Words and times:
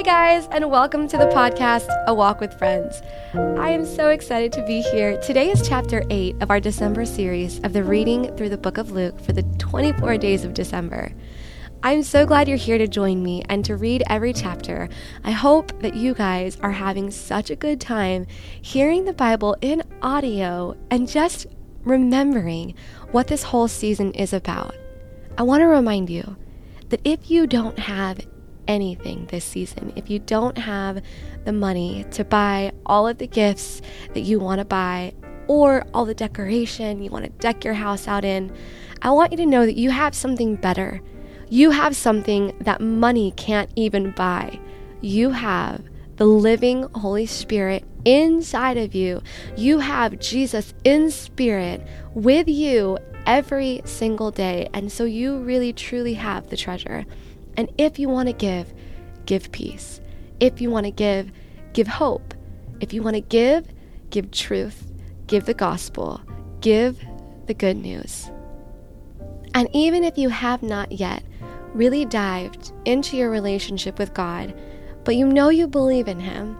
Hi, 0.00 0.38
guys, 0.38 0.48
and 0.50 0.70
welcome 0.70 1.06
to 1.08 1.18
the 1.18 1.26
podcast, 1.26 1.86
A 2.06 2.14
Walk 2.14 2.40
with 2.40 2.56
Friends. 2.56 3.02
I 3.34 3.68
am 3.68 3.84
so 3.84 4.08
excited 4.08 4.50
to 4.52 4.64
be 4.64 4.80
here. 4.80 5.20
Today 5.20 5.50
is 5.50 5.68
chapter 5.68 6.04
8 6.08 6.36
of 6.40 6.50
our 6.50 6.58
December 6.58 7.04
series 7.04 7.58
of 7.64 7.74
the 7.74 7.84
reading 7.84 8.34
through 8.34 8.48
the 8.48 8.56
book 8.56 8.78
of 8.78 8.92
Luke 8.92 9.20
for 9.20 9.34
the 9.34 9.42
24 9.58 10.16
days 10.16 10.42
of 10.42 10.54
December. 10.54 11.12
I'm 11.82 12.02
so 12.02 12.24
glad 12.24 12.48
you're 12.48 12.56
here 12.56 12.78
to 12.78 12.88
join 12.88 13.22
me 13.22 13.42
and 13.50 13.62
to 13.66 13.76
read 13.76 14.02
every 14.06 14.32
chapter. 14.32 14.88
I 15.22 15.32
hope 15.32 15.78
that 15.82 15.94
you 15.94 16.14
guys 16.14 16.56
are 16.62 16.72
having 16.72 17.10
such 17.10 17.50
a 17.50 17.54
good 17.54 17.78
time 17.78 18.26
hearing 18.62 19.04
the 19.04 19.12
Bible 19.12 19.54
in 19.60 19.82
audio 20.00 20.78
and 20.90 21.10
just 21.10 21.46
remembering 21.84 22.72
what 23.10 23.26
this 23.26 23.42
whole 23.42 23.68
season 23.68 24.12
is 24.12 24.32
about. 24.32 24.74
I 25.36 25.42
want 25.42 25.60
to 25.60 25.66
remind 25.66 26.08
you 26.08 26.36
that 26.88 27.02
if 27.04 27.30
you 27.30 27.46
don't 27.46 27.78
have 27.78 28.26
anything 28.70 29.26
this 29.26 29.44
season, 29.44 29.92
if 29.96 30.08
you 30.08 30.20
don't 30.20 30.56
have 30.56 31.02
the 31.44 31.52
money 31.52 32.06
to 32.12 32.24
buy 32.24 32.72
all 32.86 33.08
of 33.08 33.18
the 33.18 33.26
gifts 33.26 33.82
that 34.14 34.20
you 34.20 34.38
want 34.38 34.60
to 34.60 34.64
buy 34.64 35.12
or 35.48 35.84
all 35.92 36.04
the 36.04 36.14
decoration 36.14 37.02
you 37.02 37.10
want 37.10 37.24
to 37.24 37.30
deck 37.32 37.64
your 37.64 37.74
house 37.74 38.06
out 38.06 38.24
in, 38.24 38.52
I 39.02 39.10
want 39.10 39.32
you 39.32 39.38
to 39.38 39.46
know 39.46 39.66
that 39.66 39.76
you 39.76 39.90
have 39.90 40.14
something 40.14 40.54
better. 40.54 41.02
You 41.48 41.72
have 41.72 41.96
something 41.96 42.56
that 42.60 42.80
money 42.80 43.32
can't 43.32 43.70
even 43.74 44.12
buy. 44.12 44.60
You 45.00 45.30
have 45.30 45.82
the 46.14 46.26
living 46.26 46.84
Holy 46.94 47.26
Spirit 47.26 47.84
inside 48.04 48.76
of 48.76 48.94
you. 48.94 49.20
You 49.56 49.80
have 49.80 50.20
Jesus 50.20 50.74
in 50.84 51.10
spirit 51.10 51.84
with 52.14 52.46
you 52.46 52.98
every 53.26 53.80
single 53.84 54.30
day. 54.30 54.68
And 54.72 54.92
so 54.92 55.04
you 55.04 55.38
really 55.38 55.72
truly 55.72 56.14
have 56.14 56.50
the 56.50 56.56
treasure. 56.56 57.04
And 57.56 57.70
if 57.78 57.98
you 57.98 58.08
want 58.08 58.28
to 58.28 58.32
give, 58.32 58.72
give 59.26 59.52
peace. 59.52 60.00
If 60.40 60.60
you 60.60 60.70
want 60.70 60.86
to 60.86 60.90
give, 60.90 61.30
give 61.72 61.86
hope. 61.86 62.34
If 62.80 62.92
you 62.92 63.02
want 63.02 63.14
to 63.14 63.20
give, 63.20 63.66
give 64.10 64.30
truth, 64.30 64.90
give 65.26 65.44
the 65.44 65.54
gospel, 65.54 66.20
give 66.60 66.98
the 67.46 67.54
good 67.54 67.76
news. 67.76 68.30
And 69.54 69.68
even 69.72 70.04
if 70.04 70.16
you 70.16 70.28
have 70.28 70.62
not 70.62 70.92
yet 70.92 71.22
really 71.74 72.04
dived 72.04 72.72
into 72.84 73.16
your 73.16 73.30
relationship 73.30 73.98
with 73.98 74.14
God, 74.14 74.54
but 75.04 75.16
you 75.16 75.26
know 75.26 75.48
you 75.48 75.66
believe 75.66 76.08
in 76.08 76.20
Him, 76.20 76.56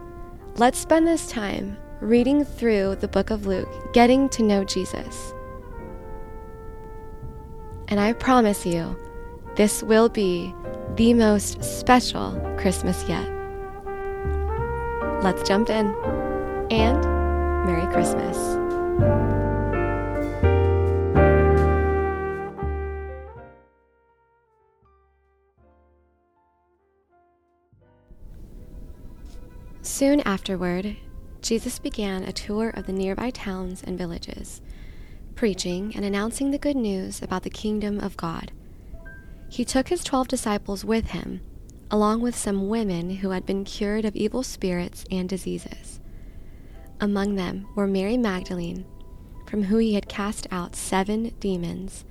let's 0.55 0.77
spend 0.79 1.07
this 1.07 1.27
time 1.27 1.77
reading 2.01 2.43
through 2.43 2.95
the 2.95 3.07
book 3.07 3.29
of 3.29 3.45
Luke, 3.45 3.93
getting 3.93 4.27
to 4.29 4.43
know 4.43 4.63
Jesus. 4.63 5.33
And 7.87 7.99
I 7.99 8.13
promise 8.13 8.65
you, 8.65 8.97
this 9.61 9.83
will 9.83 10.09
be 10.09 10.51
the 10.95 11.13
most 11.13 11.63
special 11.63 12.31
Christmas 12.57 13.07
yet. 13.07 13.29
Let's 15.21 15.47
jump 15.47 15.69
in. 15.69 15.93
And 16.71 16.99
Merry 17.67 17.85
Christmas. 17.93 18.35
Soon 29.83 30.21
afterward, 30.21 30.97
Jesus 31.43 31.77
began 31.77 32.23
a 32.23 32.33
tour 32.33 32.69
of 32.69 32.87
the 32.87 32.93
nearby 32.93 33.29
towns 33.29 33.83
and 33.83 33.95
villages, 33.95 34.59
preaching 35.35 35.95
and 35.95 36.03
announcing 36.03 36.49
the 36.49 36.57
good 36.57 36.75
news 36.75 37.21
about 37.21 37.43
the 37.43 37.51
kingdom 37.51 37.99
of 37.99 38.17
God. 38.17 38.51
He 39.51 39.65
took 39.65 39.89
his 39.89 40.01
twelve 40.05 40.29
disciples 40.29 40.85
with 40.85 41.07
him, 41.07 41.41
along 41.91 42.21
with 42.21 42.37
some 42.37 42.69
women 42.69 43.09
who 43.17 43.31
had 43.31 43.45
been 43.45 43.65
cured 43.65 44.05
of 44.05 44.15
evil 44.15 44.43
spirits 44.43 45.03
and 45.11 45.27
diseases. 45.27 45.99
Among 47.01 47.35
them 47.35 47.67
were 47.75 47.85
Mary 47.85 48.15
Magdalene, 48.15 48.85
from 49.45 49.63
whom 49.63 49.81
he 49.81 49.95
had 49.95 50.07
cast 50.07 50.47
out 50.51 50.73
seven 50.77 51.33
demons, 51.41 52.05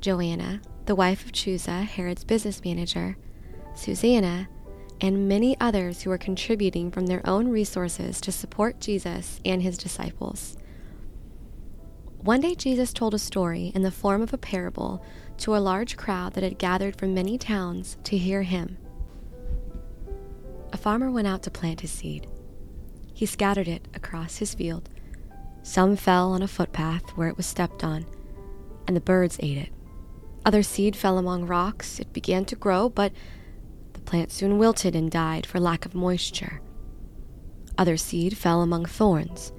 Joanna, 0.00 0.62
the 0.84 0.94
wife 0.94 1.24
of 1.24 1.32
Chuza, 1.32 1.82
Herod's 1.82 2.22
business 2.22 2.62
manager, 2.64 3.16
Susanna, 3.74 4.48
and 5.00 5.28
many 5.28 5.58
others 5.60 6.02
who 6.02 6.10
were 6.10 6.18
contributing 6.18 6.92
from 6.92 7.06
their 7.06 7.28
own 7.28 7.48
resources 7.48 8.20
to 8.20 8.30
support 8.30 8.80
Jesus 8.80 9.40
and 9.44 9.60
his 9.60 9.76
disciples. 9.76 10.56
One 12.22 12.40
day, 12.40 12.54
Jesus 12.54 12.92
told 12.92 13.14
a 13.14 13.18
story 13.18 13.70
in 13.74 13.82
the 13.82 13.90
form 13.90 14.20
of 14.20 14.32
a 14.32 14.38
parable 14.38 15.04
to 15.38 15.54
a 15.54 15.58
large 15.58 15.96
crowd 15.96 16.32
that 16.32 16.42
had 16.42 16.58
gathered 16.58 16.96
from 16.96 17.14
many 17.14 17.38
towns 17.38 17.96
to 18.04 18.16
hear 18.16 18.42
him. 18.42 18.78
A 20.72 20.76
farmer 20.76 21.10
went 21.10 21.28
out 21.28 21.42
to 21.44 21.50
plant 21.50 21.82
his 21.82 21.90
seed. 21.90 22.26
He 23.14 23.26
scattered 23.26 23.68
it 23.68 23.86
across 23.94 24.38
his 24.38 24.54
field. 24.54 24.88
Some 25.62 25.96
fell 25.96 26.32
on 26.32 26.42
a 26.42 26.48
footpath 26.48 27.10
where 27.16 27.28
it 27.28 27.36
was 27.36 27.46
stepped 27.46 27.84
on, 27.84 28.06
and 28.86 28.96
the 28.96 29.00
birds 29.00 29.36
ate 29.40 29.58
it. 29.58 29.72
Other 30.44 30.62
seed 30.62 30.96
fell 30.96 31.18
among 31.18 31.46
rocks. 31.46 31.98
It 31.98 32.12
began 32.12 32.44
to 32.46 32.56
grow, 32.56 32.88
but 32.88 33.12
the 33.92 34.00
plant 34.00 34.30
soon 34.30 34.58
wilted 34.58 34.94
and 34.94 35.10
died 35.10 35.46
for 35.46 35.58
lack 35.60 35.86
of 35.86 35.94
moisture. 35.94 36.60
Other 37.78 37.96
seed 37.96 38.36
fell 38.36 38.62
among 38.62 38.86
thorns 38.86 39.52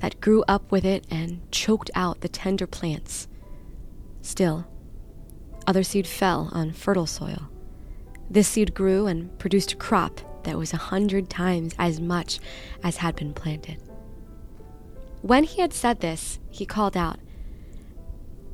that 0.00 0.20
grew 0.20 0.42
up 0.48 0.70
with 0.72 0.84
it 0.84 1.04
and 1.10 1.40
choked 1.50 1.90
out 1.94 2.20
the 2.20 2.28
tender 2.28 2.66
plants. 2.66 3.28
Still, 4.22 4.66
other 5.66 5.82
seed 5.82 6.06
fell 6.06 6.50
on 6.52 6.72
fertile 6.72 7.06
soil. 7.06 7.48
This 8.28 8.48
seed 8.48 8.74
grew 8.74 9.06
and 9.06 9.38
produced 9.38 9.72
a 9.72 9.76
crop 9.76 10.20
that 10.44 10.56
was 10.56 10.72
a 10.72 10.78
hundred 10.78 11.28
times 11.28 11.74
as 11.78 12.00
much 12.00 12.40
as 12.82 12.98
had 12.98 13.16
been 13.16 13.34
planted. 13.34 13.82
When 15.22 15.44
he 15.44 15.60
had 15.60 15.72
said 15.72 16.00
this, 16.00 16.38
he 16.50 16.64
called 16.64 16.96
out, 16.96 17.18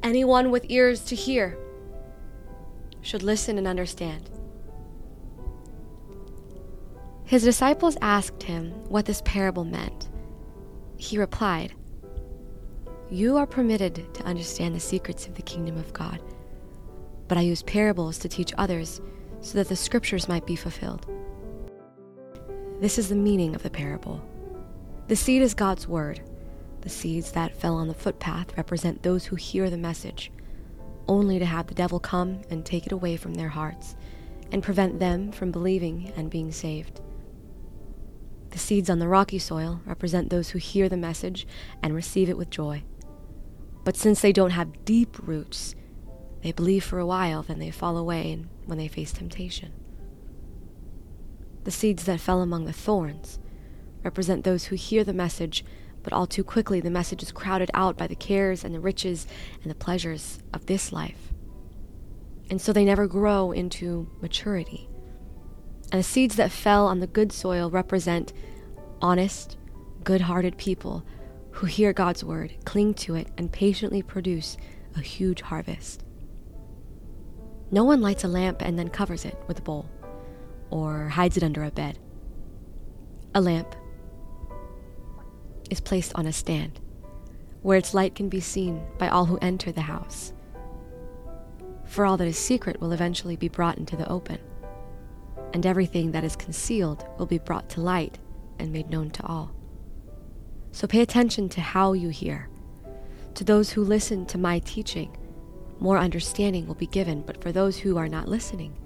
Anyone 0.03 0.51
with 0.51 0.67
ears 0.69 1.01
to 1.07 1.15
hear 1.15 1.59
should 3.03 3.23
listen 3.23 3.57
and 3.57 3.69
understand. 3.69 4.31
His 7.25 7.43
disciples 7.43 7.97
asked 8.01 8.45
him 8.45 8.71
what 8.89 9.07
this 9.07 9.23
parable 9.25 9.65
meant. 9.65 10.09
He 10.97 11.19
replied, 11.19 11.73
You 13.11 13.37
are 13.37 13.47
permitted 13.47 14.15
to 14.15 14.25
understand 14.25 14.75
the 14.75 14.81
secrets 14.81 15.27
of 15.27 15.35
the 15.35 15.43
kingdom 15.43 15.77
of 15.77 15.93
God 15.93 16.21
but 17.29 17.39
I 17.39 17.43
use 17.43 17.63
parables 17.63 18.19
to 18.19 18.29
teach 18.29 18.53
others 18.57 19.01
so 19.41 19.59
that 19.59 19.69
the 19.69 19.77
scriptures 19.77 20.29
might 20.29 20.47
be 20.47 20.57
fulfilled. 20.57 21.07
This 22.81 22.99
is 22.99 23.09
the 23.09 23.17
meaning 23.17 23.55
of 23.55 23.63
the 23.63 23.71
parable. 23.71 24.23
The 25.09 25.17
seed 25.17 25.43
is 25.43 25.55
God's 25.55 25.89
word. 25.89 26.21
The 26.83 26.89
seeds 26.89 27.33
that 27.33 27.57
fell 27.57 27.77
on 27.77 27.89
the 27.89 27.95
footpath 27.95 28.57
represent 28.57 29.03
those 29.03 29.25
who 29.25 29.37
hear 29.37 29.71
the 29.71 29.77
message, 29.77 30.31
only 31.09 31.39
to 31.39 31.45
have 31.45 31.67
the 31.67 31.75
devil 31.75 31.99
come 31.99 32.43
and 32.51 32.65
take 32.65 32.87
it 32.87 32.93
away 32.93 33.17
from 33.17 33.35
their 33.35 33.49
hearts 33.49 33.97
and 34.53 34.63
prevent 34.63 35.01
them 35.01 35.33
from 35.33 35.51
believing 35.51 36.13
and 36.17 36.31
being 36.31 36.53
saved. 36.53 37.01
The 38.51 38.59
seeds 38.59 38.89
on 38.89 38.99
the 38.99 39.09
rocky 39.09 39.39
soil 39.39 39.81
represent 39.85 40.31
those 40.31 40.51
who 40.51 40.59
hear 40.59 40.89
the 40.89 40.97
message 40.97 41.47
and 41.83 41.95
receive 41.95 42.29
it 42.29 42.39
with 42.39 42.51
joy. 42.51 42.85
But 43.85 43.97
since 43.97 44.21
they 44.21 44.33
don't 44.33 44.51
have 44.51 44.85
deep 44.85 45.17
roots, 45.27 45.75
they 46.43 46.53
believe 46.53 46.85
for 46.85 46.99
a 46.99 47.07
while, 47.07 47.43
then 47.43 47.59
they 47.59 47.71
fall 47.71 47.97
away 47.97 48.45
when 48.65 48.79
they 48.79 48.89
face 48.89 49.13
temptation. 49.13 49.73
The 51.65 51.71
seeds 51.71 52.05
that 52.05 52.21
fell 52.21 52.43
among 52.43 52.65
the 52.65 52.73
thorns 52.73 53.39
represent 54.05 54.45
those 54.45 54.67
who 54.67 54.77
hear 54.77 55.03
the 55.03 55.13
message, 55.13 55.65
but 56.03 56.13
all 56.13 56.27
too 56.27 56.45
quickly 56.45 56.81
the 56.81 56.91
message 56.91 57.23
is 57.23 57.33
crowded 57.33 57.71
out 57.75 57.97
by 57.97 58.07
the 58.07 58.15
cares 58.15 58.65
and 58.65 58.73
the 58.75 58.81
riches 58.81 59.27
and 59.63 59.71
the 59.71 59.75
pleasures 59.75 60.39
of 60.53 60.67
this 60.67 60.93
life. 60.93 61.33
And 62.49 62.61
so 62.61 62.73
they 62.73 62.85
never 62.85 63.09
grow 63.09 63.51
into 63.51 64.09
maturity. 64.21 64.89
And 65.93 66.01
the 66.01 66.05
seeds 66.05 66.37
that 66.37 66.51
fell 66.51 66.87
on 66.87 67.01
the 67.01 67.07
good 67.07 67.33
soil 67.33 67.71
represent 67.71 68.33
honest, 69.01 69.57
good 70.05 70.23
hearted 70.23 70.57
people 70.59 71.05
who 71.53 71.67
hear 71.67 71.93
God's 71.93 72.23
word, 72.23 72.55
cling 72.65 72.95
to 72.95 73.15
it, 73.15 73.29
and 73.39 73.53
patiently 73.53 74.03
produce 74.03 74.57
a 74.97 75.01
huge 75.01 75.43
harvest. 75.43 76.05
No 77.71 77.85
one 77.85 78.01
lights 78.01 78.25
a 78.25 78.29
lamp 78.29 78.63
and 78.63 78.79
then 78.79 78.89
covers 78.89 79.25
it 79.25 79.37
with 79.49 79.59
a 79.59 79.63
bowl 79.63 79.89
or 80.71 81.09
hides 81.09 81.37
it 81.37 81.43
under 81.43 81.65
a 81.65 81.71
bed. 81.71 81.99
A 83.35 83.41
lamp 83.41 83.75
is 85.71 85.81
placed 85.81 86.13
on 86.15 86.27
a 86.27 86.33
stand 86.33 86.81
where 87.63 87.79
its 87.79 87.95
light 87.95 88.15
can 88.15 88.29
be 88.29 88.41
seen 88.41 88.81
by 88.99 89.09
all 89.09 89.25
who 89.25 89.39
enter 89.39 89.73
the 89.73 89.81
house. 89.81 90.33
For 91.85 92.07
all 92.07 92.17
that 92.17 92.29
is 92.29 92.39
secret 92.39 92.81
will 92.81 92.93
eventually 92.93 93.37
be 93.37 93.49
brought 93.49 93.79
into 93.79 93.97
the 93.97 94.09
open, 94.09 94.39
and 95.57 95.65
everything 95.65 96.13
that 96.13 96.23
is 96.23 96.37
concealed 96.37 97.07
will 97.17 97.25
be 97.25 97.39
brought 97.39 97.71
to 97.71 97.81
light 97.81 98.19
and 98.59 98.71
made 98.71 98.91
known 98.91 99.09
to 99.09 99.25
all. 99.25 99.51
So 100.71 100.87
pay 100.87 101.01
attention 101.01 101.49
to 101.49 101.63
how 101.63 101.95
you 101.95 102.11
hear. 102.11 102.51
To 103.37 103.43
those 103.43 103.71
who 103.71 103.83
listen 103.83 104.27
to 104.27 104.37
my 104.37 104.59
teaching, 104.59 105.17
more 105.81 105.97
understanding 105.97 106.67
will 106.67 106.75
be 106.75 106.87
given, 106.87 107.23
but 107.23 107.43
for 107.43 107.53
those 107.53 107.79
who 107.79 107.97
are 107.97 108.07
not 108.07 108.29
listening, 108.29 108.77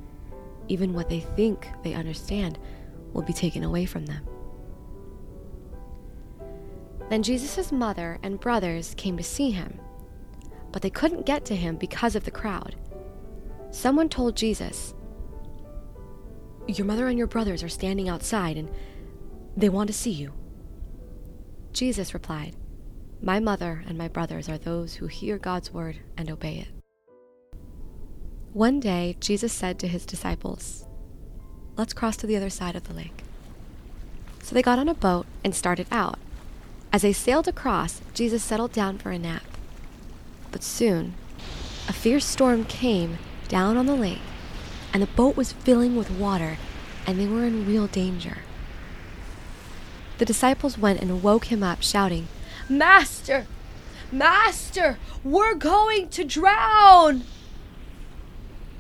even 0.69 0.95
what 0.95 1.09
they 1.09 1.19
think 1.19 1.67
they 1.83 1.95
understand 1.95 2.57
will 3.15 3.23
be 3.23 3.33
taken 3.33 3.65
away 3.65 3.85
from 3.85 4.07
them. 4.07 4.25
Then 7.09 7.25
Jesus' 7.25 7.73
mother 7.73 8.21
and 8.23 8.39
brothers 8.39 8.95
came 8.97 9.17
to 9.17 9.25
see 9.25 9.51
him, 9.51 9.81
but 10.71 10.83
they 10.83 10.91
couldn't 10.91 11.27
get 11.27 11.45
to 11.47 11.57
him 11.57 11.75
because 11.75 12.15
of 12.15 12.23
the 12.23 12.31
crowd. 12.31 12.77
Someone 13.73 14.09
told 14.09 14.37
Jesus, 14.37 14.95
Your 16.79 16.87
mother 16.87 17.09
and 17.09 17.19
your 17.19 17.27
brothers 17.27 17.63
are 17.63 17.69
standing 17.69 18.09
outside 18.09 18.57
and 18.57 18.71
they 19.57 19.69
want 19.69 19.89
to 19.89 19.93
see 19.93 20.11
you. 20.11 20.33
Jesus 21.73 22.15
replied, 22.15 22.55
My 23.21 23.41
mother 23.41 23.85
and 23.87 23.99
my 23.99 24.09
brothers 24.09 24.49
are 24.49 24.59
those 24.59 24.95
who 24.95 25.07
hear 25.07 25.39
God's 25.39 25.73
word 25.73 25.99
and 26.17 26.31
obey 26.31 26.59
it. 26.59 26.69
One 28.53 28.81
day, 28.81 29.17
Jesus 29.21 29.53
said 29.53 29.79
to 29.79 29.89
his 29.89 30.07
disciples, 30.07 30.87
Let's 31.77 31.93
cross 31.93 32.17
to 32.19 32.27
the 32.27 32.37
other 32.37 32.51
side 32.51 32.77
of 32.77 32.87
the 32.89 32.95
lake. 32.95 33.23
So 34.43 34.55
they 34.55 34.63
got 34.63 34.79
on 34.79 34.89
a 34.89 34.95
boat 34.95 35.27
and 35.45 35.55
started 35.55 35.87
out. 35.91 36.19
As 36.93 37.03
they 37.03 37.13
sailed 37.13 37.47
across, 37.47 38.01
Jesus 38.15 38.43
settled 38.43 38.73
down 38.73 38.99
for 38.99 39.11
a 39.11 39.19
nap. 39.19 39.45
But 40.51 40.65
soon, 40.65 41.15
a 41.89 41.93
fierce 41.93 42.25
storm 42.25 42.65
came 42.65 43.19
down 43.49 43.77
on 43.77 43.87
the 43.87 43.95
lake, 43.95 44.19
and 44.93 45.03
the 45.03 45.07
boat 45.07 45.37
was 45.37 45.53
filling 45.53 45.97
with 45.97 46.11
water, 46.11 46.59
and 47.07 47.19
they 47.19 47.27
were 47.27 47.45
in 47.45 47.67
real 47.67 47.87
danger. 47.87 48.39
The 50.19 50.25
disciples 50.25 50.77
went 50.77 51.01
and 51.01 51.23
woke 51.23 51.47
him 51.47 51.63
up, 51.63 51.83
shouting, 51.83 52.29
Master! 52.69 53.47
Master! 54.13 54.99
We're 55.25 55.55
going 55.55 56.09
to 56.11 56.25
drown! 56.25 57.23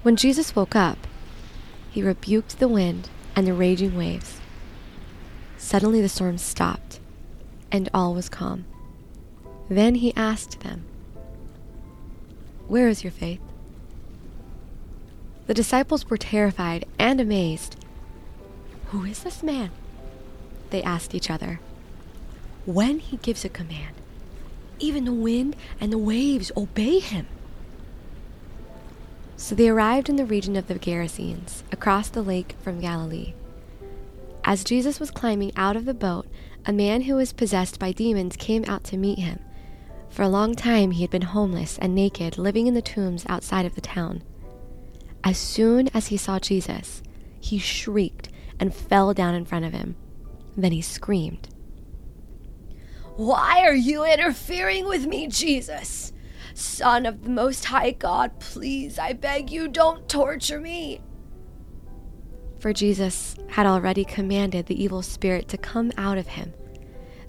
When 0.02 0.16
Jesus 0.16 0.56
woke 0.56 0.76
up, 0.76 1.06
he 1.90 2.02
rebuked 2.02 2.58
the 2.58 2.68
wind 2.68 3.08
and 3.34 3.46
the 3.46 3.52
raging 3.52 3.96
waves. 3.96 4.40
Suddenly 5.56 6.00
the 6.00 6.08
storm 6.08 6.38
stopped 6.38 7.00
and 7.70 7.88
all 7.94 8.14
was 8.14 8.28
calm. 8.28 8.64
Then 9.68 9.96
he 9.96 10.14
asked 10.16 10.60
them, 10.60 10.84
Where 12.66 12.88
is 12.88 13.04
your 13.04 13.12
faith? 13.12 13.40
The 15.50 15.54
disciples 15.54 16.08
were 16.08 16.16
terrified 16.16 16.84
and 16.96 17.20
amazed. 17.20 17.74
Who 18.90 19.04
is 19.04 19.24
this 19.24 19.42
man? 19.42 19.72
They 20.70 20.80
asked 20.80 21.12
each 21.12 21.28
other. 21.28 21.58
When 22.66 23.00
he 23.00 23.16
gives 23.16 23.44
a 23.44 23.48
command, 23.48 23.96
even 24.78 25.06
the 25.06 25.12
wind 25.12 25.56
and 25.80 25.92
the 25.92 25.98
waves 25.98 26.52
obey 26.56 27.00
him. 27.00 27.26
So 29.36 29.56
they 29.56 29.68
arrived 29.68 30.08
in 30.08 30.14
the 30.14 30.24
region 30.24 30.54
of 30.54 30.68
the 30.68 30.76
Gerasenes, 30.76 31.64
across 31.72 32.08
the 32.08 32.22
lake 32.22 32.54
from 32.62 32.78
Galilee. 32.78 33.34
As 34.44 34.62
Jesus 34.62 35.00
was 35.00 35.10
climbing 35.10 35.50
out 35.56 35.74
of 35.74 35.84
the 35.84 35.94
boat, 35.94 36.28
a 36.64 36.72
man 36.72 37.02
who 37.02 37.16
was 37.16 37.32
possessed 37.32 37.80
by 37.80 37.90
demons 37.90 38.36
came 38.36 38.64
out 38.68 38.84
to 38.84 38.96
meet 38.96 39.18
him. 39.18 39.40
For 40.10 40.22
a 40.22 40.28
long 40.28 40.54
time 40.54 40.92
he 40.92 41.02
had 41.02 41.10
been 41.10 41.22
homeless 41.22 41.76
and 41.78 41.92
naked, 41.92 42.38
living 42.38 42.68
in 42.68 42.74
the 42.74 42.80
tombs 42.80 43.26
outside 43.28 43.66
of 43.66 43.74
the 43.74 43.80
town. 43.80 44.22
As 45.22 45.38
soon 45.38 45.88
as 45.88 46.08
he 46.08 46.16
saw 46.16 46.38
Jesus, 46.38 47.02
he 47.40 47.58
shrieked 47.58 48.28
and 48.58 48.74
fell 48.74 49.14
down 49.14 49.34
in 49.34 49.44
front 49.44 49.64
of 49.64 49.72
him. 49.72 49.96
Then 50.56 50.72
he 50.72 50.82
screamed, 50.82 51.48
Why 53.16 53.60
are 53.64 53.74
you 53.74 54.04
interfering 54.04 54.86
with 54.86 55.06
me, 55.06 55.28
Jesus? 55.28 56.12
Son 56.54 57.06
of 57.06 57.22
the 57.24 57.30
Most 57.30 57.66
High 57.66 57.92
God, 57.92 58.40
please, 58.40 58.98
I 58.98 59.12
beg 59.12 59.50
you, 59.50 59.68
don't 59.68 60.08
torture 60.08 60.60
me 60.60 61.00
for 62.60 62.72
Jesus 62.72 63.36
had 63.48 63.66
already 63.66 64.04
commanded 64.04 64.66
the 64.66 64.80
evil 64.80 65.02
spirit 65.02 65.48
to 65.48 65.56
come 65.56 65.90
out 65.96 66.18
of 66.18 66.28
him. 66.28 66.52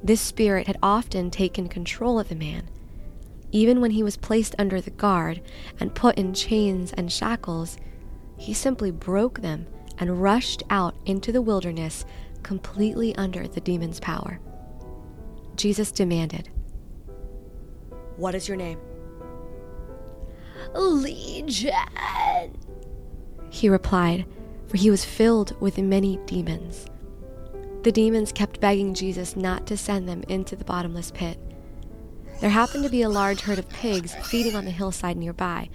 This 0.04 0.22
spirit 0.22 0.68
had 0.68 0.78
often 0.84 1.32
taken 1.32 1.70
control 1.70 2.20
of 2.20 2.30
the 2.30 2.36
man. 2.36 2.70
Even 3.52 3.82
when 3.82 3.92
he 3.92 4.04
was 4.04 4.18
placed 4.18 4.56
under 4.58 4.80
the 4.80 4.92
guard 4.92 5.42
and 5.80 5.94
put 5.96 6.18
in 6.18 6.34
chains 6.34 6.94
and 6.94 7.12
shackles, 7.12 7.78
he 8.38 8.54
simply 8.54 8.92
broke 8.92 9.42
them 9.42 9.68
and 9.98 10.22
rushed 10.22 10.64
out 10.70 10.96
into 11.06 11.32
the 11.32 11.42
wilderness 11.42 12.06
completely 12.44 13.16
under 13.16 13.48
the 13.48 13.62
demon's 13.62 14.00
power. 14.00 14.40
Jesus 15.56 15.92
demanded, 15.92 16.50
What 18.16 18.36
is 18.36 18.48
your 18.48 18.58
name? 18.58 18.80
Legion, 20.74 21.74
he 23.50 23.68
replied 23.68 24.26
for 24.72 24.78
he 24.78 24.90
was 24.90 25.04
filled 25.04 25.60
with 25.60 25.78
many 25.78 26.18
demons. 26.26 26.86
The 27.84 27.92
demons 27.92 28.32
kept 28.32 28.62
begging 28.62 28.94
Jesus 28.94 29.36
not 29.36 29.68
to 29.68 29.76
send 29.76 30.08
them 30.08 30.24
into 30.30 30.56
the 30.56 30.64
bottomless 30.64 31.12
pit. 31.12 31.38
There 32.42 32.50
happened 32.50 32.84
to 32.84 32.90
be 32.90 33.04
a 33.04 33.10
large 33.10 33.42
herd 33.42 33.60
of 33.60 33.70
pigs 33.70 34.16
feeding 34.16 34.56
on 34.56 34.66
the 34.66 34.72
hillside 34.72 35.16
nearby, 35.16 35.70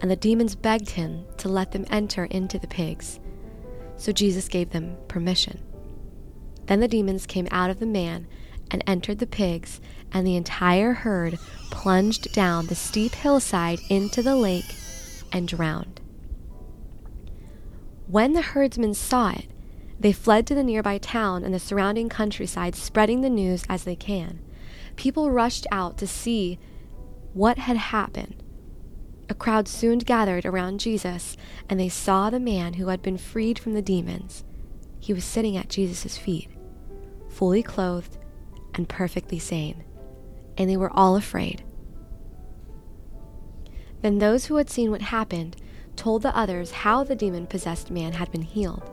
and 0.00 0.08
the 0.08 0.14
demons 0.14 0.54
begged 0.54 0.90
him 0.90 1.24
to 1.38 1.48
let 1.48 1.72
them 1.72 1.84
enter 1.90 2.26
into 2.26 2.56
the 2.56 2.68
pigs. 2.68 3.18
So 3.96 4.12
Jesus 4.12 4.46
gave 4.46 4.70
them 4.70 4.96
permission. 5.08 5.60
Then 6.66 6.78
the 6.78 6.86
demons 6.86 7.26
came 7.26 7.48
out 7.50 7.68
of 7.68 7.80
the 7.80 7.86
man 7.86 8.28
and 8.70 8.84
entered 8.86 9.18
the 9.18 9.26
pigs, 9.26 9.80
and 10.12 10.24
the 10.24 10.36
entire 10.36 10.92
herd 10.92 11.36
plunged 11.72 12.32
down 12.32 12.68
the 12.68 12.76
steep 12.76 13.12
hillside 13.16 13.80
into 13.88 14.22
the 14.22 14.36
lake 14.36 14.72
and 15.32 15.48
drowned. 15.48 16.00
When 18.06 18.34
the 18.34 18.42
herdsmen 18.42 18.94
saw 18.94 19.30
it, 19.30 19.46
they 19.98 20.12
fled 20.12 20.46
to 20.46 20.54
the 20.54 20.62
nearby 20.62 20.98
town 20.98 21.42
and 21.42 21.52
the 21.52 21.58
surrounding 21.58 22.08
countryside, 22.08 22.76
spreading 22.76 23.22
the 23.22 23.30
news 23.30 23.64
as 23.68 23.82
they 23.82 23.96
can. 23.96 24.38
People 24.96 25.30
rushed 25.30 25.66
out 25.70 25.98
to 25.98 26.06
see 26.06 26.58
what 27.32 27.58
had 27.58 27.76
happened. 27.76 28.42
A 29.28 29.34
crowd 29.34 29.68
soon 29.68 29.98
gathered 29.98 30.44
around 30.44 30.80
Jesus, 30.80 31.36
and 31.68 31.80
they 31.80 31.88
saw 31.88 32.30
the 32.30 32.38
man 32.38 32.74
who 32.74 32.88
had 32.88 33.02
been 33.02 33.18
freed 33.18 33.58
from 33.58 33.74
the 33.74 33.82
demons. 33.82 34.44
He 35.00 35.12
was 35.12 35.24
sitting 35.24 35.56
at 35.56 35.68
Jesus' 35.68 36.16
feet, 36.16 36.48
fully 37.28 37.62
clothed 37.62 38.18
and 38.74 38.88
perfectly 38.88 39.38
sane, 39.38 39.84
and 40.56 40.68
they 40.68 40.76
were 40.76 40.92
all 40.92 41.16
afraid. 41.16 41.64
Then 44.02 44.18
those 44.18 44.46
who 44.46 44.56
had 44.56 44.68
seen 44.68 44.90
what 44.90 45.02
happened 45.02 45.56
told 45.96 46.22
the 46.22 46.36
others 46.36 46.70
how 46.70 47.04
the 47.04 47.16
demon 47.16 47.46
possessed 47.46 47.90
man 47.90 48.12
had 48.12 48.30
been 48.30 48.42
healed. 48.42 48.90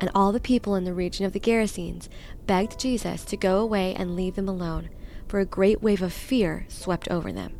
And 0.00 0.10
all 0.14 0.32
the 0.32 0.40
people 0.40 0.74
in 0.74 0.84
the 0.84 0.92
region 0.92 1.24
of 1.24 1.32
the 1.32 1.40
Gerasenes 1.40 2.08
begged 2.46 2.78
Jesus 2.78 3.24
to 3.26 3.36
go 3.36 3.60
away 3.60 3.94
and 3.94 4.16
leave 4.16 4.34
them 4.34 4.48
alone, 4.48 4.90
for 5.28 5.40
a 5.40 5.46
great 5.46 5.82
wave 5.82 6.02
of 6.02 6.12
fear 6.12 6.64
swept 6.68 7.08
over 7.08 7.32
them. 7.32 7.54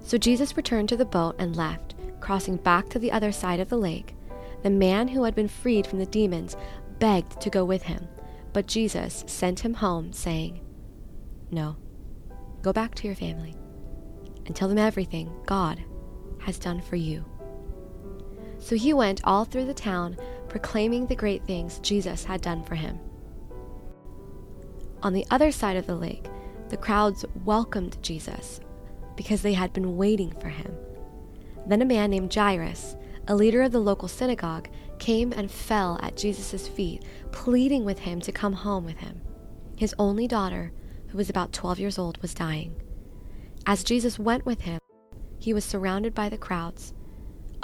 So 0.00 0.18
Jesus 0.18 0.56
returned 0.56 0.88
to 0.90 0.96
the 0.96 1.04
boat 1.04 1.36
and 1.38 1.56
left, 1.56 1.94
crossing 2.20 2.56
back 2.56 2.88
to 2.90 2.98
the 2.98 3.12
other 3.12 3.32
side 3.32 3.60
of 3.60 3.68
the 3.68 3.76
lake. 3.76 4.14
The 4.62 4.70
man 4.70 5.08
who 5.08 5.24
had 5.24 5.34
been 5.34 5.48
freed 5.48 5.86
from 5.86 5.98
the 5.98 6.06
demons 6.06 6.56
begged 6.98 7.40
to 7.40 7.50
go 7.50 7.64
with 7.64 7.82
him, 7.82 8.08
but 8.52 8.66
Jesus 8.66 9.24
sent 9.26 9.60
him 9.60 9.74
home, 9.74 10.12
saying, 10.12 10.60
No, 11.50 11.76
go 12.62 12.72
back 12.72 12.94
to 12.96 13.06
your 13.06 13.16
family 13.16 13.54
and 14.46 14.54
tell 14.54 14.68
them 14.68 14.78
everything 14.78 15.30
God 15.46 15.82
has 16.40 16.58
done 16.58 16.80
for 16.80 16.96
you. 16.96 17.24
So 18.58 18.76
he 18.76 18.94
went 18.94 19.20
all 19.24 19.44
through 19.44 19.66
the 19.66 19.74
town, 19.74 20.16
proclaiming 20.48 21.06
the 21.06 21.16
great 21.16 21.44
things 21.44 21.78
Jesus 21.80 22.24
had 22.24 22.40
done 22.40 22.62
for 22.64 22.74
him. 22.74 22.98
On 25.02 25.12
the 25.12 25.26
other 25.30 25.52
side 25.52 25.76
of 25.76 25.86
the 25.86 25.96
lake, 25.96 26.26
the 26.68 26.76
crowds 26.76 27.24
welcomed 27.44 28.02
Jesus 28.02 28.60
because 29.16 29.42
they 29.42 29.52
had 29.52 29.72
been 29.72 29.96
waiting 29.96 30.32
for 30.40 30.48
him. 30.48 30.74
Then 31.66 31.82
a 31.82 31.86
man 31.86 32.10
named 32.10 32.34
Jairus, 32.34 32.96
a 33.28 33.34
leader 33.34 33.62
of 33.62 33.72
the 33.72 33.80
local 33.80 34.08
synagogue, 34.08 34.68
came 34.98 35.32
and 35.32 35.50
fell 35.50 35.98
at 36.02 36.16
Jesus' 36.16 36.68
feet, 36.68 37.04
pleading 37.32 37.84
with 37.84 38.00
him 38.00 38.20
to 38.20 38.32
come 38.32 38.52
home 38.52 38.84
with 38.84 38.98
him. 38.98 39.20
His 39.76 39.94
only 39.98 40.26
daughter, 40.26 40.72
who 41.08 41.18
was 41.18 41.30
about 41.30 41.52
12 41.52 41.78
years 41.78 41.98
old, 41.98 42.20
was 42.22 42.34
dying. 42.34 42.74
As 43.66 43.84
Jesus 43.84 44.18
went 44.18 44.44
with 44.44 44.62
him, 44.62 44.80
he 45.38 45.54
was 45.54 45.64
surrounded 45.64 46.14
by 46.14 46.28
the 46.28 46.38
crowds 46.38 46.94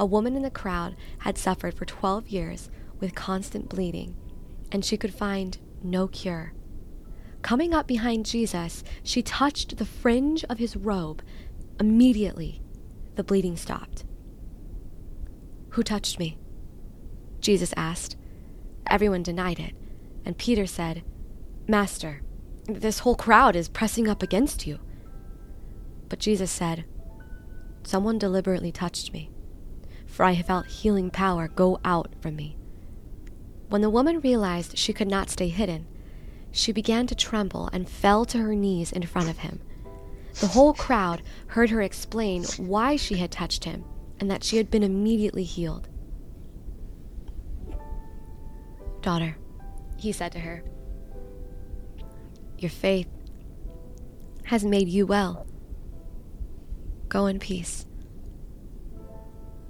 a 0.00 0.06
woman 0.06 0.34
in 0.34 0.40
the 0.40 0.50
crowd 0.50 0.96
had 1.18 1.36
suffered 1.36 1.74
for 1.74 1.84
12 1.84 2.30
years 2.30 2.70
with 3.00 3.14
constant 3.14 3.68
bleeding, 3.68 4.16
and 4.72 4.82
she 4.82 4.96
could 4.96 5.12
find 5.12 5.58
no 5.82 6.08
cure. 6.08 6.54
Coming 7.42 7.74
up 7.74 7.86
behind 7.86 8.26
Jesus, 8.26 8.84
she 9.02 9.22
touched 9.22 9.76
the 9.76 9.84
fringe 9.84 10.44
of 10.44 10.58
his 10.58 10.76
robe. 10.76 11.22
Immediately, 11.78 12.60
the 13.14 13.24
bleeding 13.24 13.56
stopped. 13.56 14.04
Who 15.70 15.82
touched 15.82 16.18
me? 16.18 16.38
Jesus 17.40 17.72
asked. 17.76 18.16
Everyone 18.88 19.22
denied 19.22 19.58
it, 19.58 19.74
and 20.24 20.36
Peter 20.36 20.66
said, 20.66 21.02
Master, 21.66 22.22
this 22.66 23.00
whole 23.00 23.14
crowd 23.14 23.56
is 23.56 23.68
pressing 23.68 24.08
up 24.08 24.22
against 24.22 24.66
you. 24.66 24.78
But 26.08 26.18
Jesus 26.18 26.50
said, 26.50 26.84
Someone 27.82 28.18
deliberately 28.18 28.72
touched 28.72 29.12
me 29.12 29.30
for 30.10 30.24
I 30.24 30.42
felt 30.42 30.66
healing 30.66 31.10
power 31.10 31.48
go 31.48 31.78
out 31.84 32.14
from 32.20 32.36
me. 32.36 32.56
When 33.68 33.80
the 33.80 33.90
woman 33.90 34.20
realized 34.20 34.76
she 34.76 34.92
could 34.92 35.08
not 35.08 35.30
stay 35.30 35.48
hidden, 35.48 35.86
she 36.52 36.72
began 36.72 37.06
to 37.06 37.14
tremble 37.14 37.68
and 37.72 37.88
fell 37.88 38.24
to 38.26 38.38
her 38.38 38.54
knees 38.54 38.92
in 38.92 39.02
front 39.02 39.28
of 39.28 39.38
him. 39.38 39.60
The 40.40 40.48
whole 40.48 40.72
crowd 40.72 41.22
heard 41.48 41.70
her 41.70 41.82
explain 41.82 42.44
why 42.56 42.96
she 42.96 43.16
had 43.16 43.30
touched 43.30 43.64
him 43.64 43.84
and 44.18 44.30
that 44.30 44.44
she 44.44 44.56
had 44.56 44.70
been 44.70 44.82
immediately 44.82 45.44
healed. 45.44 45.88
Daughter, 49.02 49.36
he 49.96 50.12
said 50.12 50.32
to 50.32 50.40
her, 50.40 50.62
your 52.60 52.70
faith 52.70 53.08
has 54.44 54.64
made 54.64 54.88
you 54.88 55.06
well. 55.06 55.46
Go 57.08 57.26
in 57.26 57.38
peace. 57.38 57.86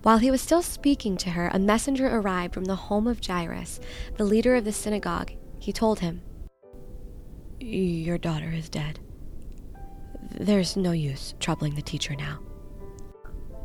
While 0.03 0.19
he 0.19 0.31
was 0.31 0.41
still 0.41 0.63
speaking 0.63 1.17
to 1.19 1.31
her, 1.31 1.49
a 1.53 1.59
messenger 1.59 2.09
arrived 2.09 2.53
from 2.53 2.65
the 2.65 2.75
home 2.75 3.07
of 3.07 3.25
Jairus, 3.25 3.79
the 4.17 4.25
leader 4.25 4.57
of 4.57 4.65
the 4.65 4.73
synagogue. 4.73 5.33
He 5.61 5.73
told 5.73 6.01
him, 6.01 6.23
Your 7.61 8.17
daughter 8.17 8.51
is 8.51 8.69
dead. 8.69 8.99
There's 10.33 10.77
no 10.77 10.93
use 10.93 11.35
troubling 11.41 11.75
the 11.75 11.83
teacher 11.83 12.17
now. 12.17 12.41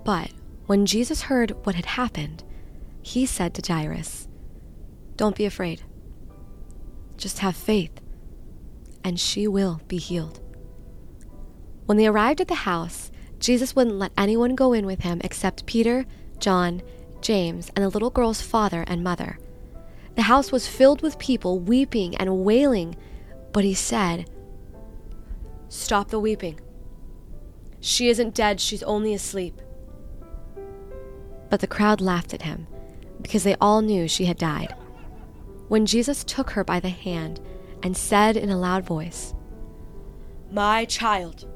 But 0.03 0.31
when 0.65 0.85
Jesus 0.85 1.23
heard 1.23 1.51
what 1.65 1.75
had 1.75 1.85
happened, 1.85 2.43
he 3.01 3.25
said 3.25 3.53
to 3.53 3.73
Jairus, 3.73 4.27
Don't 5.15 5.35
be 5.35 5.45
afraid. 5.45 5.81
Just 7.17 7.39
have 7.39 7.55
faith, 7.55 8.01
and 9.03 9.19
she 9.19 9.47
will 9.47 9.79
be 9.87 9.97
healed. 9.97 10.41
When 11.85 11.97
they 11.97 12.07
arrived 12.07 12.41
at 12.41 12.47
the 12.47 12.55
house, 12.55 13.11
Jesus 13.39 13.75
wouldn't 13.75 13.99
let 13.99 14.11
anyone 14.17 14.55
go 14.55 14.73
in 14.73 14.85
with 14.85 15.01
him 15.01 15.21
except 15.23 15.65
Peter, 15.65 16.05
John, 16.39 16.81
James, 17.21 17.71
and 17.75 17.85
the 17.85 17.89
little 17.89 18.09
girl's 18.09 18.41
father 18.41 18.83
and 18.87 19.03
mother. 19.03 19.39
The 20.15 20.23
house 20.23 20.51
was 20.51 20.67
filled 20.67 21.01
with 21.01 21.19
people 21.19 21.59
weeping 21.59 22.15
and 22.17 22.43
wailing, 22.43 22.95
but 23.55 23.63
he 23.63 23.73
said, 23.73 24.29
Stop 25.69 26.09
the 26.09 26.19
weeping. 26.19 26.59
She 27.79 28.09
isn't 28.09 28.35
dead, 28.35 28.59
she's 28.59 28.83
only 28.83 29.13
asleep. 29.13 29.61
But 31.49 31.61
the 31.61 31.65
crowd 31.65 32.01
laughed 32.01 32.33
at 32.33 32.41
him 32.41 32.67
because 33.21 33.45
they 33.45 33.55
all 33.61 33.81
knew 33.81 34.09
she 34.09 34.25
had 34.25 34.37
died. 34.37 34.75
When 35.69 35.85
Jesus 35.85 36.25
took 36.25 36.49
her 36.49 36.65
by 36.65 36.81
the 36.81 36.89
hand 36.89 37.39
and 37.81 37.95
said 37.95 38.35
in 38.35 38.49
a 38.49 38.59
loud 38.59 38.83
voice, 38.83 39.33
My 40.51 40.83
child, 40.83 41.47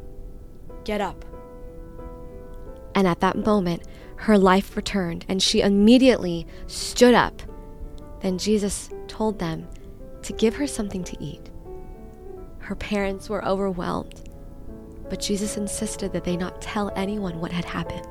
get 0.86 1.02
up. 1.02 1.26
And 2.96 3.10
at 3.10 3.20
that 3.20 3.46
moment, 3.46 3.84
her 4.16 4.38
life 4.38 4.78
returned 4.78 5.26
and 5.28 5.44
she 5.44 5.60
immediately 5.60 6.48
stood 6.68 7.14
up. 7.14 7.42
Then 8.22 8.38
Jesus 8.38 8.90
told 9.10 9.38
them 9.38 9.68
to 10.22 10.32
give 10.32 10.56
her 10.56 10.66
something 10.66 11.04
to 11.04 11.22
eat. 11.22 11.49
Her 12.70 12.76
parents 12.76 13.32
were 13.32 13.44
overwhelmed, 13.44 14.30
but 15.10 15.20
Jesus 15.20 15.58
insisted 15.58 16.14
that 16.14 16.24
they 16.24 16.38
not 16.38 16.62
tell 16.62 16.92
anyone 16.96 17.40
what 17.40 17.52
had 17.52 17.66
happened. 17.66 18.08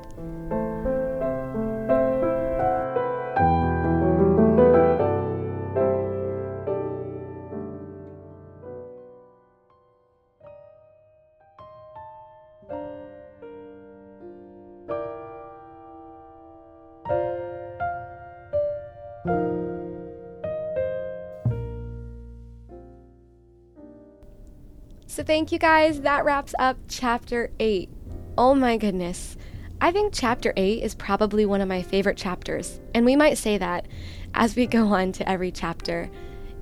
Thank 25.28 25.52
you 25.52 25.58
guys. 25.58 26.00
That 26.00 26.24
wraps 26.24 26.54
up 26.58 26.78
chapter 26.88 27.50
8. 27.60 27.90
Oh 28.38 28.54
my 28.54 28.78
goodness. 28.78 29.36
I 29.78 29.92
think 29.92 30.14
chapter 30.14 30.54
8 30.56 30.82
is 30.82 30.94
probably 30.94 31.44
one 31.44 31.60
of 31.60 31.68
my 31.68 31.82
favorite 31.82 32.16
chapters, 32.16 32.80
and 32.94 33.04
we 33.04 33.14
might 33.14 33.36
say 33.36 33.58
that 33.58 33.86
as 34.32 34.56
we 34.56 34.66
go 34.78 34.86
on 34.86 35.12
to 35.12 35.28
every 35.28 35.52
chapter. 35.52 36.10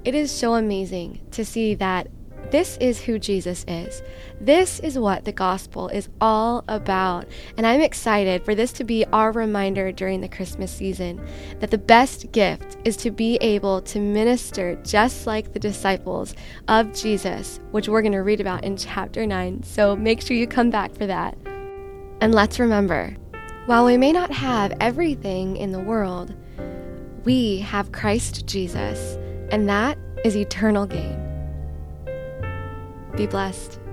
It 0.05 0.17
is 0.17 0.33
so 0.33 0.55
amazing 0.55 1.21
to 1.31 1.45
see 1.45 1.77
that 1.77 2.09
this 2.57 2.79
is 2.79 3.03
who 3.03 3.19
Jesus 3.19 3.67
is. 3.69 4.03
This 4.41 4.81
is 4.81 4.99
what 4.99 5.27
the 5.27 5.33
gospel 5.33 5.89
is 5.89 6.09
all 6.23 6.65
about. 6.69 7.27
And 7.59 7.67
I'm 7.67 7.83
excited 7.83 8.47
for 8.47 8.55
this 8.55 8.73
to 8.73 8.85
be 8.85 9.05
our 9.13 9.31
reminder 9.31 9.93
during 9.93 10.23
the 10.23 10.29
Christmas 10.29 10.73
season 10.73 11.21
that 11.61 11.71
the 11.71 11.77
best 11.77 12.33
gift 12.33 12.79
is 12.83 12.97
to 12.97 13.11
be 13.11 13.37
able 13.43 13.83
to 13.83 14.01
minister 14.01 14.75
just 14.77 15.27
like 15.27 15.53
the 15.53 15.59
disciples 15.59 16.35
of 16.67 16.95
Jesus, 16.95 17.61
which 17.73 17.91
we're 17.91 18.01
going 18.01 18.13
to 18.13 18.23
read 18.23 18.41
about 18.41 18.65
in 18.65 18.79
chapter 18.79 19.27
9. 19.27 19.63
So 19.63 19.95
make 19.95 20.23
sure 20.23 20.35
you 20.35 20.47
come 20.47 20.71
back 20.71 20.95
for 20.95 21.07
that. 21.07 21.37
And 22.23 22.35
let's 22.35 22.59
remember 22.59 23.15
while 23.67 23.85
we 23.85 23.99
may 23.99 24.13
not 24.13 24.31
have 24.31 24.73
everything 24.81 25.59
in 25.59 25.73
the 25.73 25.79
world, 25.79 26.35
we 27.23 27.59
have 27.59 27.93
Christ 27.93 28.47
Jesus, 28.47 29.19
and 29.51 29.69
that 29.69 29.99
is 30.25 30.39
eternal 30.39 30.87
gain. 30.87 31.25
Be 33.17 33.27
blessed. 33.27 33.86